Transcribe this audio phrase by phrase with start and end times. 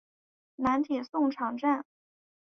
[0.55, 1.85] 南铁送场站。